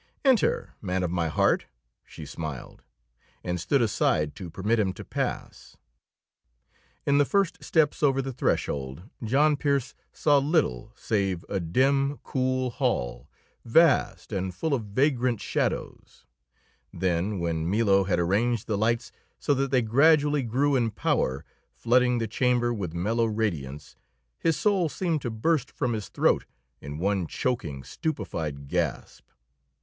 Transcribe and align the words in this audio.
"Enter, 0.25 0.73
man 0.81 1.03
of 1.03 1.11
my 1.11 1.27
heart," 1.27 1.67
she 2.03 2.25
smiled, 2.25 2.81
and 3.43 3.59
stood 3.61 3.83
aside 3.83 4.33
to 4.35 4.49
permit 4.49 4.79
him 4.79 4.93
to 4.93 5.05
pass. 5.05 5.77
In 7.05 7.19
the 7.19 7.23
first 7.23 7.63
steps 7.63 8.01
over 8.01 8.19
the 8.19 8.33
threshold 8.33 9.03
John 9.23 9.55
Pearse 9.55 9.93
saw 10.11 10.39
little 10.39 10.91
save 10.95 11.45
a 11.49 11.59
dim, 11.59 12.17
cool 12.23 12.71
hall, 12.71 13.29
vast 13.63 14.31
and 14.31 14.55
full 14.55 14.73
of 14.73 14.85
vagrant 14.85 15.39
shadows; 15.39 16.25
then, 16.91 17.37
when 17.37 17.69
Milo 17.69 18.05
had 18.05 18.17
arranged 18.17 18.65
the 18.65 18.79
lights 18.79 19.11
so 19.37 19.53
that 19.53 19.69
they 19.69 19.83
gradually 19.83 20.41
grew 20.41 20.75
in 20.75 20.89
power, 20.89 21.45
flooding 21.75 22.17
the 22.17 22.27
chamber 22.27 22.73
with 22.73 22.95
mellow 22.95 23.25
radiance, 23.25 23.97
his 24.39 24.57
soul 24.57 24.89
seemed 24.89 25.21
to 25.21 25.29
burst 25.29 25.71
from 25.71 25.93
his 25.93 26.09
throat 26.09 26.45
in 26.81 26.97
one 26.97 27.27
choking, 27.27 27.83
stupefied 27.83 28.67
gasp. 28.67 29.27